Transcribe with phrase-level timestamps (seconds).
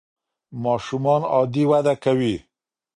[0.63, 2.35] ماشومان عادي وده کوي.